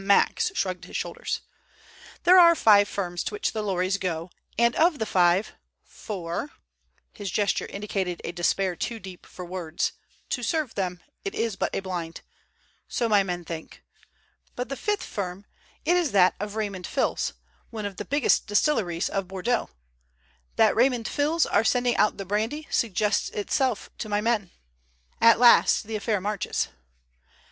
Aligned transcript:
Max 0.03 0.51
shrugged 0.55 0.85
his 0.85 0.97
shoulders. 0.97 1.41
"There 2.23 2.39
are 2.39 2.55
five 2.55 2.87
firms 2.87 3.23
to 3.23 3.35
which 3.35 3.51
the 3.53 3.61
lorries 3.61 3.99
go, 3.99 4.31
and 4.57 4.75
of 4.75 4.97
the 4.97 5.05
five, 5.05 5.53
four—" 5.83 6.49
His 7.13 7.29
gesture 7.29 7.67
indicated 7.67 8.19
a 8.23 8.31
despair 8.31 8.75
too 8.75 8.97
deep 8.97 9.27
for 9.27 9.45
words. 9.45 9.91
"To 10.29 10.41
serve 10.41 10.73
them, 10.73 11.01
it 11.23 11.35
is 11.35 11.55
but 11.55 11.75
a 11.75 11.81
blind; 11.81 12.21
so 12.87 13.07
my 13.07 13.21
men 13.21 13.45
think. 13.45 13.83
But 14.55 14.69
the 14.69 14.75
fifth 14.75 15.03
firm, 15.03 15.45
it 15.85 15.95
is 15.95 16.13
that 16.13 16.33
of 16.39 16.55
Raymond 16.55 16.87
Fils, 16.87 17.33
one 17.69 17.85
of 17.85 17.97
the 17.97 18.03
biggest 18.05 18.47
distilleries 18.47 19.07
of 19.07 19.27
Bordeaux. 19.27 19.69
That 20.55 20.75
Raymond 20.75 21.07
Fils 21.07 21.45
are 21.45 21.63
sending 21.63 21.95
out 21.97 22.17
the 22.17 22.25
brandy 22.25 22.67
suggests 22.71 23.29
itself 23.29 23.91
to 23.99 24.09
my 24.09 24.19
men. 24.19 24.49
At 25.21 25.37
last 25.37 25.83
the 25.83 25.95
affair 25.95 26.19
marches." 26.19 26.69